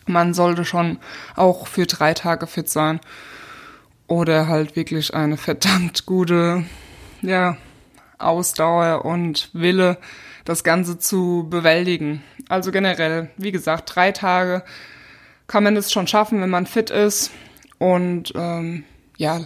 [0.07, 0.99] Man sollte schon
[1.35, 3.01] auch für drei Tage fit sein.
[4.07, 6.65] Oder halt wirklich eine verdammt gute,
[7.23, 7.57] ja,
[8.19, 9.99] Ausdauer und Wille,
[10.45, 12.23] das Ganze zu bewältigen.
[12.49, 14.63] Also generell, wie gesagt, drei Tage
[15.47, 17.31] kann man es schon schaffen, wenn man fit ist.
[17.79, 18.85] Und ähm,
[19.17, 19.41] ja,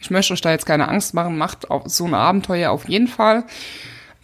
[0.00, 3.44] ich möchte euch da jetzt keine Angst machen, macht so ein Abenteuer auf jeden Fall.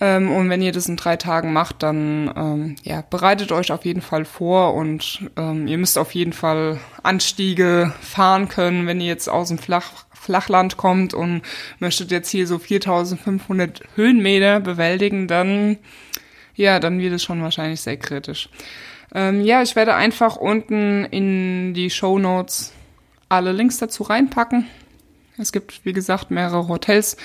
[0.01, 3.85] Ähm, und wenn ihr das in drei Tagen macht, dann ähm, ja, bereitet euch auf
[3.85, 9.09] jeden Fall vor und ähm, ihr müsst auf jeden Fall Anstiege fahren können, wenn ihr
[9.09, 11.41] jetzt aus dem Flach Flachland kommt und
[11.79, 15.79] möchtet jetzt hier so 4500 Höhenmeter bewältigen, dann
[16.55, 18.51] ja, dann wird es schon wahrscheinlich sehr kritisch.
[19.15, 22.73] Ähm, ja, ich werde einfach unten in die Show Notes
[23.29, 24.67] alle Links dazu reinpacken.
[25.39, 27.17] Es gibt, wie gesagt, mehrere Hotels,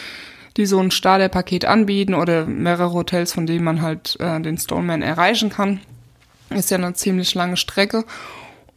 [0.57, 5.01] die so ein Starterpaket anbieten oder mehrere Hotels, von denen man halt äh, den Stoneman
[5.01, 5.81] erreichen kann.
[6.49, 8.05] Ist ja eine ziemlich lange Strecke.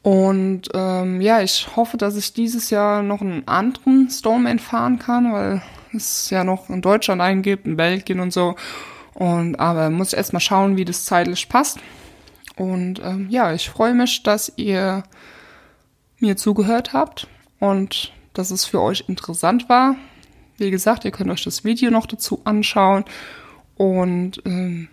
[0.02, 5.32] Und ähm, ja, ich hoffe, dass ich dieses Jahr noch einen anderen Stoneman fahren kann,
[5.32, 8.56] weil es ja noch in Deutschland einen gibt, in Belgien und so.
[9.14, 11.78] Und aber muss ich erstmal schauen, wie das zeitlich passt.
[12.58, 15.04] Und ähm, ja, ich freue mich, dass ihr
[16.18, 17.28] mir zugehört habt
[17.60, 19.94] und dass es für euch interessant war.
[20.56, 23.04] Wie gesagt, ihr könnt euch das Video noch dazu anschauen.
[23.76, 24.88] Und ähm,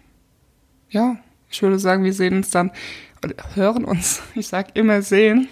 [0.90, 1.18] ja,
[1.50, 2.72] ich würde sagen, wir sehen uns dann,
[3.56, 5.50] hören uns, ich sag immer sehen.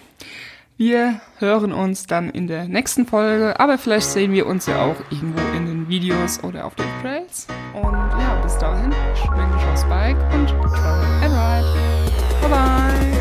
[0.78, 4.96] Wir hören uns dann in der nächsten Folge, aber vielleicht sehen wir uns ja auch
[5.12, 7.48] irgendwo in den Videos oder auf den Trails.
[7.74, 9.86] Und ja, bis dahin, schwing dich aufs
[12.54, 13.13] Bye-bye.